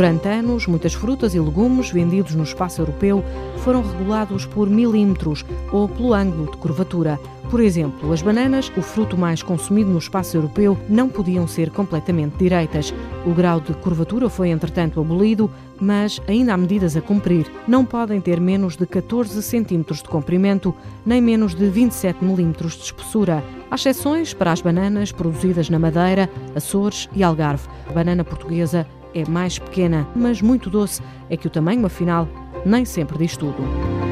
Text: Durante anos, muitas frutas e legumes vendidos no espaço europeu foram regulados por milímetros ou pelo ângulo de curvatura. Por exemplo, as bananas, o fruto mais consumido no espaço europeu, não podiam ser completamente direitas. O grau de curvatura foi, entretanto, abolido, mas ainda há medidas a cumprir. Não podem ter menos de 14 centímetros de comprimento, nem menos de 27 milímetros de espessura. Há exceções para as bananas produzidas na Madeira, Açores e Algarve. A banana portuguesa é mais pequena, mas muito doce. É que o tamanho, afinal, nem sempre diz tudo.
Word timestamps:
Durante 0.00 0.28
anos, 0.28 0.66
muitas 0.66 0.94
frutas 0.94 1.34
e 1.34 1.38
legumes 1.38 1.90
vendidos 1.90 2.34
no 2.34 2.42
espaço 2.42 2.80
europeu 2.80 3.22
foram 3.58 3.82
regulados 3.82 4.46
por 4.46 4.66
milímetros 4.66 5.44
ou 5.70 5.90
pelo 5.90 6.14
ângulo 6.14 6.50
de 6.50 6.56
curvatura. 6.56 7.20
Por 7.50 7.60
exemplo, 7.60 8.10
as 8.10 8.22
bananas, 8.22 8.72
o 8.78 8.80
fruto 8.80 9.18
mais 9.18 9.42
consumido 9.42 9.90
no 9.90 9.98
espaço 9.98 10.38
europeu, 10.38 10.78
não 10.88 11.10
podiam 11.10 11.46
ser 11.46 11.68
completamente 11.68 12.38
direitas. 12.38 12.94
O 13.26 13.34
grau 13.34 13.60
de 13.60 13.74
curvatura 13.74 14.30
foi, 14.30 14.48
entretanto, 14.48 14.98
abolido, 14.98 15.50
mas 15.78 16.18
ainda 16.26 16.54
há 16.54 16.56
medidas 16.56 16.96
a 16.96 17.02
cumprir. 17.02 17.52
Não 17.68 17.84
podem 17.84 18.22
ter 18.22 18.40
menos 18.40 18.78
de 18.78 18.86
14 18.86 19.42
centímetros 19.42 20.02
de 20.02 20.08
comprimento, 20.08 20.74
nem 21.04 21.20
menos 21.20 21.54
de 21.54 21.68
27 21.68 22.24
milímetros 22.24 22.72
de 22.72 22.84
espessura. 22.84 23.44
Há 23.70 23.74
exceções 23.74 24.32
para 24.32 24.50
as 24.50 24.62
bananas 24.62 25.12
produzidas 25.12 25.68
na 25.68 25.78
Madeira, 25.78 26.30
Açores 26.56 27.06
e 27.14 27.22
Algarve. 27.22 27.68
A 27.86 27.92
banana 27.92 28.24
portuguesa 28.24 28.86
é 29.14 29.28
mais 29.28 29.58
pequena, 29.58 30.06
mas 30.14 30.40
muito 30.42 30.70
doce. 30.70 31.02
É 31.28 31.36
que 31.36 31.46
o 31.46 31.50
tamanho, 31.50 31.84
afinal, 31.86 32.28
nem 32.64 32.84
sempre 32.84 33.18
diz 33.18 33.36
tudo. 33.36 34.09